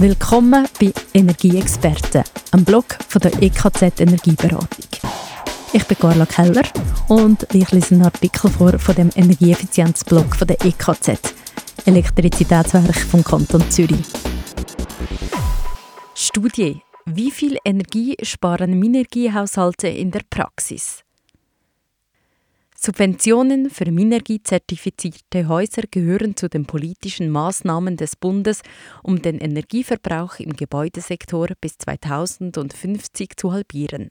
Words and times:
Willkommen 0.00 0.66
bei 0.80 0.94
Energieexperten, 1.12 2.24
einem 2.52 2.64
Blog 2.64 2.96
von 3.06 3.20
der 3.20 3.32
EKZ 3.42 4.00
Energieberatung. 4.00 4.88
Ich 5.74 5.84
bin 5.84 5.98
Carla 5.98 6.24
Keller 6.24 6.62
und 7.08 7.46
ich 7.52 7.70
lese 7.70 7.96
einen 7.96 8.04
Artikel 8.06 8.50
vor 8.50 8.78
von 8.78 8.94
dem 8.94 9.10
Energieeffizienzblog 9.14 10.34
von 10.34 10.48
der 10.48 10.56
EKZ, 10.64 11.34
Elektrizitätswerk 11.84 12.96
vom 12.96 13.22
Kanton 13.22 13.62
Zürich. 13.70 14.06
Studie: 16.14 16.80
Wie 17.04 17.30
viel 17.30 17.58
Energie 17.62 18.16
sparen 18.22 18.78
Minergiehaushalte 18.78 19.88
in 19.88 20.12
der 20.12 20.22
Praxis? 20.30 21.04
Subventionen 22.82 23.68
für 23.68 23.90
Minergie-zertifizierte 23.90 25.48
Häuser 25.48 25.82
gehören 25.90 26.34
zu 26.34 26.48
den 26.48 26.64
politischen 26.64 27.28
Maßnahmen 27.28 27.98
des 27.98 28.16
Bundes, 28.16 28.62
um 29.02 29.20
den 29.20 29.38
Energieverbrauch 29.38 30.38
im 30.38 30.54
Gebäudesektor 30.54 31.48
bis 31.60 31.76
2050 31.76 33.36
zu 33.36 33.52
halbieren. 33.52 34.08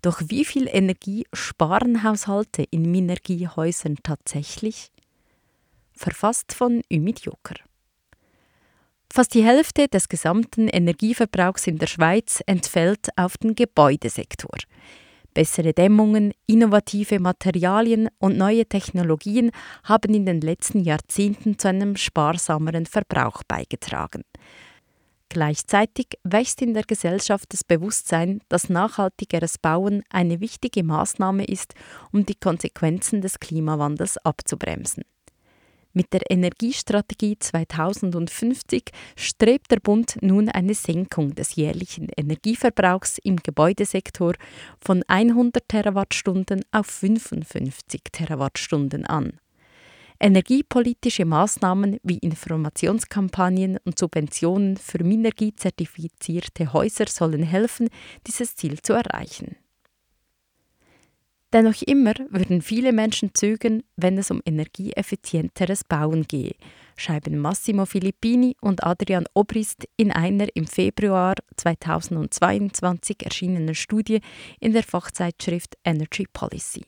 Doch 0.00 0.22
wie 0.24 0.46
viel 0.46 0.66
Energie 0.66 1.26
sparen 1.34 2.02
Haushalte 2.02 2.62
in 2.70 2.90
Minergiehäusern 2.90 3.98
tatsächlich? 4.02 4.92
Verfasst 5.92 6.54
von 6.54 6.80
Ümit 6.90 7.20
Joker. 7.20 7.56
Fast 9.12 9.34
die 9.34 9.44
Hälfte 9.44 9.88
des 9.88 10.08
gesamten 10.08 10.68
Energieverbrauchs 10.68 11.66
in 11.66 11.76
der 11.76 11.86
Schweiz 11.86 12.42
entfällt 12.46 13.10
auf 13.16 13.36
den 13.36 13.54
Gebäudesektor. 13.54 14.56
Bessere 15.40 15.72
Dämmungen, 15.72 16.34
innovative 16.46 17.18
Materialien 17.18 18.10
und 18.18 18.36
neue 18.36 18.66
Technologien 18.66 19.52
haben 19.84 20.12
in 20.12 20.26
den 20.26 20.42
letzten 20.42 20.80
Jahrzehnten 20.80 21.58
zu 21.58 21.68
einem 21.68 21.96
sparsameren 21.96 22.84
Verbrauch 22.84 23.42
beigetragen. 23.48 24.22
Gleichzeitig 25.30 26.08
wächst 26.24 26.60
in 26.60 26.74
der 26.74 26.82
Gesellschaft 26.82 27.54
das 27.54 27.64
Bewusstsein, 27.64 28.42
dass 28.50 28.68
nachhaltigeres 28.68 29.56
Bauen 29.56 30.02
eine 30.10 30.40
wichtige 30.40 30.84
Maßnahme 30.84 31.46
ist, 31.46 31.72
um 32.12 32.26
die 32.26 32.34
Konsequenzen 32.34 33.22
des 33.22 33.40
Klimawandels 33.40 34.18
abzubremsen. 34.18 35.04
Mit 35.92 36.12
der 36.12 36.30
Energiestrategie 36.30 37.36
2050 37.38 38.90
strebt 39.16 39.72
der 39.72 39.80
Bund 39.80 40.18
nun 40.20 40.48
eine 40.48 40.74
Senkung 40.74 41.34
des 41.34 41.56
jährlichen 41.56 42.08
Energieverbrauchs 42.16 43.18
im 43.18 43.36
Gebäudesektor 43.36 44.34
von 44.80 45.02
100 45.08 45.68
Terawattstunden 45.68 46.62
auf 46.70 46.86
55 46.86 48.02
Terawattstunden 48.12 49.04
an. 49.04 49.40
Energiepolitische 50.20 51.24
Maßnahmen 51.24 51.98
wie 52.04 52.18
Informationskampagnen 52.18 53.78
und 53.84 53.98
Subventionen 53.98 54.76
für 54.76 55.02
Minergie-zertifizierte 55.02 56.72
Häuser 56.72 57.06
sollen 57.08 57.42
helfen, 57.42 57.88
dieses 58.26 58.54
Ziel 58.54 58.80
zu 58.80 58.92
erreichen. 58.92 59.56
Dennoch 61.52 61.82
immer 61.82 62.14
würden 62.30 62.62
viele 62.62 62.92
Menschen 62.92 63.34
zögern, 63.34 63.82
wenn 63.96 64.16
es 64.18 64.30
um 64.30 64.40
energieeffizienteres 64.44 65.82
Bauen 65.82 66.22
gehe, 66.28 66.54
schreiben 66.96 67.38
Massimo 67.38 67.86
Filippini 67.86 68.56
und 68.60 68.84
Adrian 68.84 69.26
Obrist 69.34 69.88
in 69.96 70.12
einer 70.12 70.46
im 70.54 70.66
Februar 70.66 71.34
2022 71.56 73.24
erschienenen 73.24 73.74
Studie 73.74 74.20
in 74.60 74.72
der 74.72 74.84
Fachzeitschrift 74.84 75.76
Energy 75.84 76.26
Policy. 76.32 76.84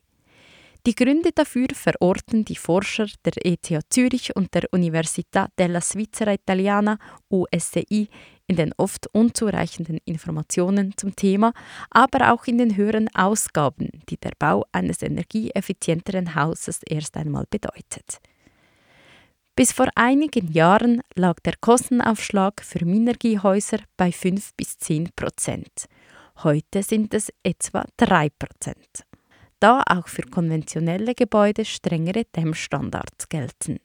Die 0.85 0.97
Gründe 0.97 1.31
dafür 1.33 1.69
verorten 1.75 2.45
die 2.45 2.57
Forscher 2.57 3.07
der 3.25 3.35
ETH 3.47 3.71
Zürich 3.89 4.35
und 4.35 4.53
der 4.53 4.69
Università 4.73 5.47
della 5.57 5.81
Svizzera 5.81 6.33
Italiana 6.33 6.99
USCI 7.31 8.09
in 8.49 8.57
den 8.57 8.73
oft 8.77 9.07
unzureichenden 9.13 9.99
Informationen 10.05 10.93
zum 10.97 11.15
Thema, 11.15 11.53
aber 11.89 12.33
auch 12.33 12.47
in 12.47 12.59
den 12.59 12.77
höheren 12.77 13.09
Ausgaben, 13.15 13.91
die 14.09 14.17
der 14.17 14.33
Bau 14.37 14.65
eines 14.73 15.03
energieeffizienteren 15.03 16.35
Hauses 16.35 16.81
erst 16.83 17.17
einmal 17.17 17.45
bedeutet. 17.49 18.19
Bis 19.55 19.71
vor 19.71 19.87
einigen 19.95 20.51
Jahren 20.51 21.01
lag 21.15 21.39
der 21.45 21.55
Kostenaufschlag 21.61 22.61
für 22.61 22.85
Minergiehäuser 22.85 23.79
bei 23.97 24.11
5 24.11 24.51
bis 24.57 24.79
10 24.79 25.11
Prozent. 25.15 25.87
Heute 26.43 26.83
sind 26.83 27.15
es 27.15 27.33
etwa 27.45 27.85
3 27.99 28.31
Prozent 28.31 29.12
da 29.63 29.83
auch 29.87 30.09
für 30.09 30.23
konventionelle 30.23 31.15
Gebäude 31.15 31.65
strengere 31.65 32.25
Dämmstandards 32.37 33.29
gelten. 33.29 33.79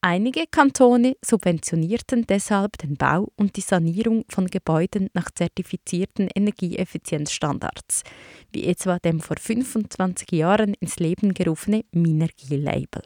Einige 0.00 0.46
Kantone 0.50 1.14
subventionierten 1.24 2.26
deshalb 2.26 2.76
den 2.78 2.96
Bau 2.96 3.30
und 3.36 3.56
die 3.56 3.60
Sanierung 3.60 4.24
von 4.28 4.48
Gebäuden 4.48 5.08
nach 5.14 5.30
zertifizierten 5.30 6.28
Energieeffizienzstandards, 6.34 8.02
wie 8.50 8.64
etwa 8.64 8.98
dem 8.98 9.20
vor 9.20 9.36
25 9.38 10.32
Jahren 10.32 10.74
ins 10.74 10.98
Leben 10.98 11.34
gerufene 11.34 11.84
Minergie-Label. 11.92 13.02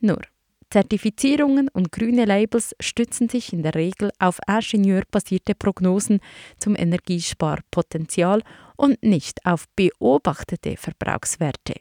Nur, 0.00 0.22
Zertifizierungen 0.70 1.68
und 1.68 1.92
grüne 1.92 2.24
Labels 2.24 2.74
stützen 2.80 3.28
sich 3.28 3.52
in 3.52 3.62
der 3.62 3.74
Regel 3.74 4.10
auf 4.18 4.40
ingenieurbasierte 4.48 5.54
Prognosen 5.54 6.20
zum 6.58 6.74
Energiesparpotenzial 6.76 8.42
und 8.76 9.02
nicht 9.02 9.44
auf 9.46 9.66
beobachtete 9.76 10.76
Verbrauchswerte, 10.76 11.74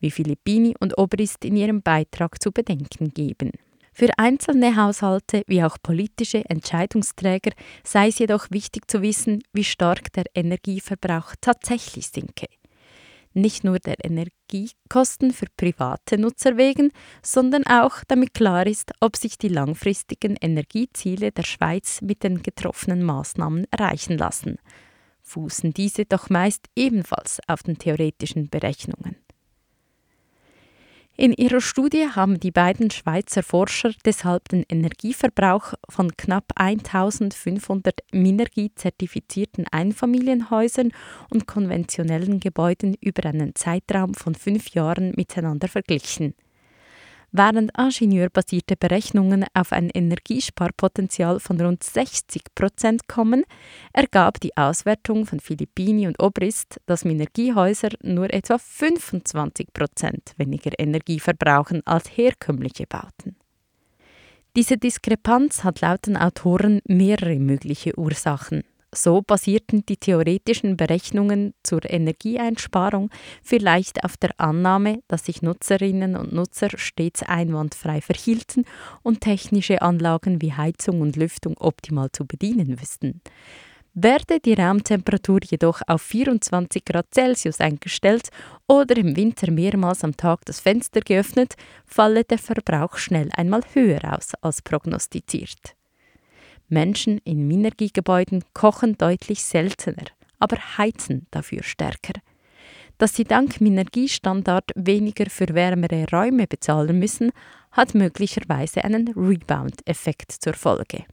wie 0.00 0.10
Filippini 0.10 0.74
und 0.78 0.96
Obrist 0.98 1.44
in 1.44 1.56
ihrem 1.56 1.82
Beitrag 1.82 2.40
zu 2.40 2.52
bedenken 2.52 3.10
geben. 3.12 3.50
Für 3.92 4.16
einzelne 4.16 4.76
Haushalte 4.76 5.42
wie 5.48 5.64
auch 5.64 5.76
politische 5.82 6.48
Entscheidungsträger 6.48 7.50
sei 7.82 8.08
es 8.08 8.20
jedoch 8.20 8.48
wichtig 8.50 8.88
zu 8.88 9.02
wissen, 9.02 9.42
wie 9.52 9.64
stark 9.64 10.12
der 10.12 10.26
Energieverbrauch 10.36 11.34
tatsächlich 11.40 12.06
sinke 12.06 12.46
nicht 13.40 13.64
nur 13.64 13.78
der 13.78 13.96
Energiekosten 14.04 15.32
für 15.32 15.46
private 15.56 16.18
Nutzer 16.18 16.56
wegen, 16.56 16.92
sondern 17.22 17.66
auch 17.66 18.04
damit 18.06 18.34
klar 18.34 18.66
ist, 18.66 18.92
ob 19.00 19.16
sich 19.16 19.38
die 19.38 19.48
langfristigen 19.48 20.36
Energieziele 20.36 21.32
der 21.32 21.44
Schweiz 21.44 22.00
mit 22.02 22.22
den 22.22 22.42
getroffenen 22.42 23.02
Maßnahmen 23.02 23.66
erreichen 23.70 24.18
lassen. 24.18 24.58
Fußen 25.22 25.72
diese 25.74 26.04
doch 26.04 26.30
meist 26.30 26.66
ebenfalls 26.74 27.40
auf 27.46 27.62
den 27.62 27.78
theoretischen 27.78 28.48
Berechnungen. 28.48 29.16
In 31.20 31.32
ihrer 31.32 31.60
Studie 31.60 32.06
haben 32.14 32.38
die 32.38 32.52
beiden 32.52 32.92
Schweizer 32.92 33.42
Forscher 33.42 33.90
deshalb 34.04 34.50
den 34.50 34.64
Energieverbrauch 34.68 35.74
von 35.88 36.16
knapp 36.16 36.44
1500 36.54 38.02
Minergie-zertifizierten 38.12 39.66
Einfamilienhäusern 39.72 40.92
und 41.28 41.48
konventionellen 41.48 42.38
Gebäuden 42.38 42.94
über 43.00 43.28
einen 43.28 43.56
Zeitraum 43.56 44.14
von 44.14 44.36
fünf 44.36 44.68
Jahren 44.74 45.12
miteinander 45.16 45.66
verglichen. 45.66 46.34
Während 47.30 47.76
ingenieurbasierte 47.76 48.74
Berechnungen 48.76 49.44
auf 49.52 49.72
ein 49.72 49.90
Energiesparpotenzial 49.90 51.40
von 51.40 51.60
rund 51.60 51.84
60 51.84 52.42
Prozent 52.54 53.06
kommen, 53.06 53.44
ergab 53.92 54.40
die 54.40 54.56
Auswertung 54.56 55.26
von 55.26 55.38
Filippini 55.38 56.06
und 56.06 56.22
Obrist, 56.22 56.80
dass 56.86 57.04
Minergiehäuser 57.04 57.90
nur 58.02 58.32
etwa 58.32 58.56
25 58.56 59.74
Prozent 59.74 60.32
weniger 60.38 60.72
Energie 60.78 61.20
verbrauchen 61.20 61.82
als 61.86 62.08
herkömmliche 62.16 62.86
Bauten. 62.86 63.36
Diese 64.56 64.78
Diskrepanz 64.78 65.64
hat 65.64 65.82
laut 65.82 66.06
den 66.06 66.16
Autoren 66.16 66.80
mehrere 66.86 67.38
mögliche 67.38 67.96
Ursachen. 67.98 68.64
So 68.94 69.20
basierten 69.20 69.84
die 69.84 69.98
theoretischen 69.98 70.76
Berechnungen 70.78 71.52
zur 71.62 71.88
Energieeinsparung 71.88 73.10
vielleicht 73.42 74.02
auf 74.02 74.16
der 74.16 74.30
Annahme, 74.38 75.02
dass 75.08 75.26
sich 75.26 75.42
Nutzerinnen 75.42 76.16
und 76.16 76.32
Nutzer 76.32 76.70
stets 76.76 77.22
einwandfrei 77.22 78.00
verhielten 78.00 78.64
und 79.02 79.20
technische 79.20 79.82
Anlagen 79.82 80.40
wie 80.40 80.54
Heizung 80.54 81.02
und 81.02 81.16
Lüftung 81.16 81.54
optimal 81.58 82.10
zu 82.12 82.26
bedienen 82.26 82.80
wüssten. 82.80 83.20
Werde 83.92 84.38
die 84.40 84.54
Raumtemperatur 84.54 85.40
jedoch 85.44 85.82
auf 85.86 86.02
24 86.02 86.84
Grad 86.84 87.12
Celsius 87.12 87.60
eingestellt 87.60 88.28
oder 88.68 88.96
im 88.96 89.16
Winter 89.16 89.50
mehrmals 89.50 90.04
am 90.04 90.16
Tag 90.16 90.44
das 90.44 90.60
Fenster 90.60 91.00
geöffnet, 91.00 91.54
falle 91.84 92.24
der 92.24 92.38
Verbrauch 92.38 92.96
schnell 92.96 93.28
einmal 93.36 93.62
höher 93.74 94.16
aus 94.16 94.34
als 94.40 94.62
prognostiziert. 94.62 95.77
Menschen 96.68 97.18
in 97.24 97.46
Minergiegebäuden 97.46 98.44
kochen 98.54 98.96
deutlich 98.98 99.42
seltener, 99.42 100.04
aber 100.38 100.56
heizen 100.76 101.26
dafür 101.30 101.62
stärker. 101.62 102.20
Dass 102.98 103.14
sie 103.14 103.24
dank 103.24 103.60
Minergiestandard 103.60 104.72
weniger 104.74 105.30
für 105.30 105.54
wärmere 105.54 106.06
Räume 106.12 106.46
bezahlen 106.46 106.98
müssen, 106.98 107.30
hat 107.70 107.94
möglicherweise 107.94 108.84
einen 108.84 109.08
Rebound-Effekt 109.08 110.32
zur 110.32 110.54
Folge. 110.54 111.04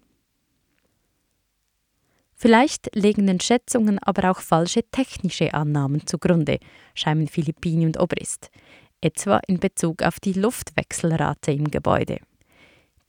Vielleicht 2.35 2.93
legen 2.95 3.27
den 3.27 3.39
Schätzungen 3.39 3.97
aber 3.99 4.31
auch 4.31 4.41
falsche 4.41 4.83
technische 4.83 5.53
Annahmen 5.53 6.05
zugrunde, 6.05 6.59
scheinen 6.93 7.27
Philippini 7.27 7.85
und 7.85 7.97
Obrist, 7.97 8.49
etwa 8.99 9.39
in 9.47 9.59
Bezug 9.59 10.01
auf 10.01 10.19
die 10.19 10.33
Luftwechselrate 10.33 11.51
im 11.53 11.71
Gebäude. 11.71 12.19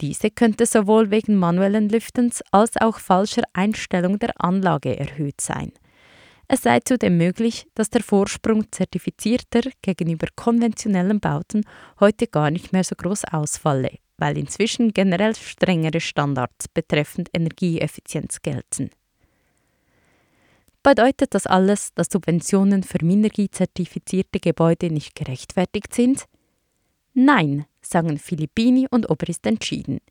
Diese 0.01 0.29
könnte 0.29 0.65
sowohl 0.65 1.09
wegen 1.09 1.35
manuellen 1.35 1.89
Lüftens 1.89 2.43
als 2.51 2.77
auch 2.77 2.99
falscher 2.99 3.43
Einstellung 3.53 4.19
der 4.19 4.33
Anlage 4.39 4.97
erhöht 4.97 5.41
sein. 5.41 5.71
Es 6.47 6.61
sei 6.61 6.79
zudem 6.79 7.17
möglich, 7.17 7.67
dass 7.75 7.89
der 7.89 8.03
Vorsprung 8.03 8.71
zertifizierter 8.71 9.61
gegenüber 9.81 10.27
konventionellen 10.35 11.19
Bauten 11.19 11.63
heute 11.99 12.27
gar 12.27 12.51
nicht 12.51 12.71
mehr 12.71 12.85
so 12.85 12.95
groß 12.95 13.25
ausfalle, 13.25 13.97
weil 14.17 14.37
inzwischen 14.37 14.93
generell 14.93 15.35
strengere 15.35 15.99
Standards 15.99 16.69
betreffend 16.73 17.29
Energieeffizienz 17.33 18.41
gelten. 18.41 18.91
Bedeutet 20.83 21.33
das 21.33 21.47
alles, 21.47 21.93
dass 21.95 22.07
Subventionen 22.09 22.83
für 22.83 23.03
Minergie-zertifizierte 23.03 24.39
Gebäude 24.39 24.89
nicht 24.89 25.15
gerechtfertigt 25.15 25.93
sind? 25.93 26.23
Nein, 27.19 27.65
sagen 27.81 28.19
Filippini 28.19 28.85
und 28.91 29.09
Obrist 29.09 29.47
entschieden. 29.47 30.01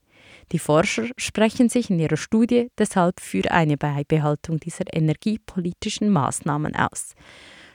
Die 0.51 0.59
Forscher 0.59 1.07
sprechen 1.17 1.69
sich 1.69 1.89
in 1.89 2.01
ihrer 2.01 2.17
Studie 2.17 2.67
deshalb 2.77 3.21
für 3.21 3.49
eine 3.53 3.77
Beibehaltung 3.77 4.59
dieser 4.59 4.93
energiepolitischen 4.93 6.11
Maßnahmen 6.11 6.75
aus. 6.75 7.15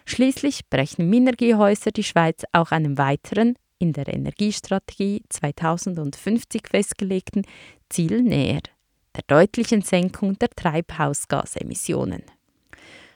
Schließlich 0.05 0.69
brechen 0.69 1.09
Minergiehäuser 1.09 1.91
die 1.91 2.03
Schweiz 2.03 2.43
auch 2.51 2.71
einem 2.71 2.97
weiteren, 2.97 3.55
in 3.79 3.93
der 3.93 4.13
Energiestrategie 4.13 5.23
2050 5.29 6.67
festgelegten 6.67 7.45
Ziel 7.87 8.23
näher, 8.23 8.63
der 9.15 9.23
deutlichen 9.27 9.81
Senkung 9.81 10.37
der 10.39 10.49
Treibhausgasemissionen. 10.49 12.23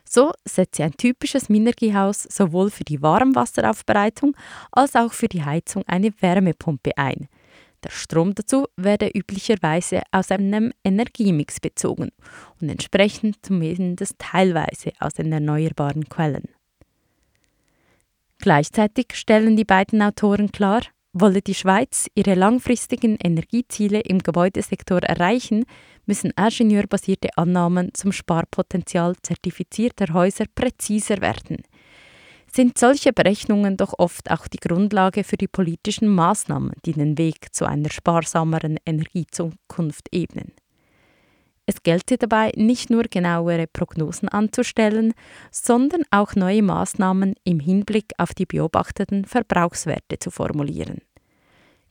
So 0.07 0.31
setzt 0.45 0.75
sie 0.75 0.83
ein 0.83 0.95
typisches 0.97 1.49
Minergiehaus 1.49 2.23
sowohl 2.23 2.69
für 2.69 2.83
die 2.83 3.01
Warmwasseraufbereitung 3.01 4.35
als 4.71 4.95
auch 4.95 5.11
für 5.11 5.27
die 5.27 5.43
Heizung 5.43 5.83
eine 5.87 6.11
Wärmepumpe 6.21 6.97
ein. 6.97 7.27
Der 7.83 7.91
Strom 7.91 8.33
dazu 8.33 8.67
werde 8.77 9.09
üblicherweise 9.13 10.01
aus 10.11 10.31
einem 10.31 10.73
Energiemix 10.83 11.59
bezogen 11.59 12.09
und 12.59 12.69
entsprechend 12.69 13.45
zumindest 13.45 14.15
teilweise 14.17 14.91
aus 14.99 15.13
den 15.13 15.31
erneuerbaren 15.31 16.09
Quellen. 16.09 16.49
Gleichzeitig 18.39 19.07
stellen 19.13 19.55
die 19.55 19.65
beiden 19.65 20.01
Autoren 20.01 20.51
klar, 20.51 20.81
wolle 21.15 21.41
die 21.41 21.53
Schweiz 21.53 22.07
ihre 22.13 22.35
langfristigen 22.35 23.15
Energieziele 23.15 24.01
im 24.01 24.19
Gebäudesektor 24.19 24.99
erreichen, 24.99 25.65
müssen 26.05 26.33
ingenieurbasierte 26.37 27.29
Annahmen 27.37 27.93
zum 27.93 28.11
Sparpotenzial 28.11 29.15
zertifizierter 29.23 30.13
Häuser 30.13 30.43
präziser 30.53 31.21
werden. 31.21 31.63
Sind 32.51 32.77
solche 32.77 33.13
Berechnungen 33.13 33.77
doch 33.77 33.93
oft 33.97 34.29
auch 34.29 34.47
die 34.47 34.59
Grundlage 34.59 35.23
für 35.23 35.37
die 35.37 35.47
politischen 35.47 36.09
Maßnahmen, 36.09 36.73
die 36.85 36.93
den 36.93 37.17
Weg 37.17 37.53
zu 37.55 37.65
einer 37.65 37.89
sparsameren 37.89 38.77
Energiezukunft 38.85 40.09
ebnen. 40.11 40.51
Es 41.65 41.81
gelte 41.81 42.17
dabei 42.17 42.51
nicht 42.55 42.89
nur 42.89 43.03
genauere 43.03 43.65
Prognosen 43.67 44.29
anzustellen, 44.29 45.13
sondern 45.51 46.03
auch 46.11 46.35
neue 46.35 46.61
Maßnahmen 46.61 47.35
im 47.43 47.59
Hinblick 47.59 48.11
auf 48.17 48.33
die 48.33 48.45
beobachteten 48.45 49.25
Verbrauchswerte 49.25 50.19
zu 50.19 50.29
formulieren. 50.29 51.01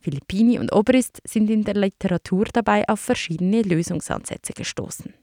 Filippini 0.04 0.58
und 0.58 0.70
Obrist 0.70 1.22
sind 1.24 1.48
in 1.48 1.64
der 1.64 1.74
Literatur 1.74 2.44
dabei 2.52 2.86
auf 2.88 3.00
verschiedene 3.00 3.62
Lösungsansätze 3.62 4.52
gestoßen. 4.52 5.14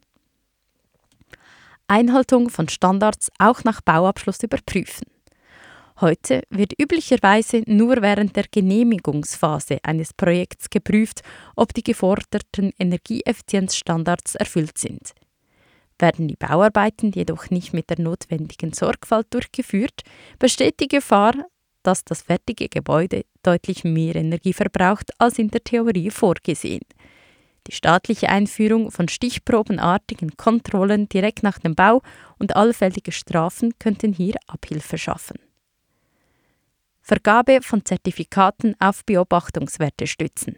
Einhaltung 1.87 2.49
von 2.49 2.67
Standards 2.67 3.29
auch 3.37 3.63
nach 3.63 3.81
Bauabschluss 3.81 4.41
überprüfen. 4.41 5.05
Heute 5.99 6.41
wird 6.49 6.73
üblicherweise 6.81 7.61
nur 7.67 8.01
während 8.01 8.35
der 8.35 8.45
Genehmigungsphase 8.49 9.77
eines 9.83 10.15
Projekts 10.15 10.71
geprüft, 10.71 11.21
ob 11.55 11.75
die 11.75 11.83
geforderten 11.83 12.71
Energieeffizienzstandards 12.79 14.33
erfüllt 14.33 14.79
sind. 14.79 15.11
Werden 15.99 16.27
die 16.27 16.37
Bauarbeiten 16.37 17.11
jedoch 17.11 17.51
nicht 17.51 17.71
mit 17.73 17.91
der 17.91 17.99
notwendigen 17.99 18.73
Sorgfalt 18.73 19.27
durchgeführt, 19.29 20.01
besteht 20.39 20.79
die 20.79 20.87
Gefahr, 20.87 21.35
dass 21.83 22.03
das 22.03 22.23
fertige 22.23 22.67
Gebäude 22.67 23.25
deutlich 23.43 23.83
mehr 23.83 24.15
Energie 24.15 24.53
verbraucht 24.53 25.11
als 25.17 25.39
in 25.39 25.49
der 25.49 25.63
Theorie 25.63 26.09
vorgesehen. 26.09 26.85
Die 27.67 27.73
staatliche 27.73 28.29
Einführung 28.29 28.91
von 28.91 29.07
stichprobenartigen 29.07 30.35
Kontrollen 30.35 31.07
direkt 31.09 31.43
nach 31.43 31.59
dem 31.59 31.75
Bau 31.75 32.01
und 32.39 32.55
allfällige 32.55 33.11
Strafen 33.11 33.77
könnten 33.77 34.13
hier 34.13 34.35
Abhilfe 34.47 34.97
schaffen. 34.97 35.37
Vergabe 37.01 37.61
von 37.61 37.83
Zertifikaten 37.85 38.75
auf 38.79 39.05
Beobachtungswerte 39.05 40.07
stützen. 40.07 40.57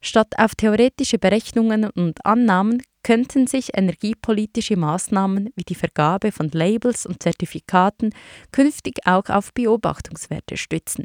Statt 0.00 0.38
auf 0.38 0.54
theoretische 0.54 1.18
Berechnungen 1.18 1.84
und 1.90 2.24
Annahmen 2.24 2.82
könnten 3.02 3.46
sich 3.46 3.76
energiepolitische 3.76 4.76
Maßnahmen 4.76 5.50
wie 5.56 5.62
die 5.62 5.74
Vergabe 5.74 6.32
von 6.32 6.50
Labels 6.50 7.06
und 7.06 7.22
Zertifikaten 7.22 8.14
künftig 8.52 9.06
auch 9.06 9.28
auf 9.28 9.52
Beobachtungswerte 9.52 10.56
stützen. 10.56 11.04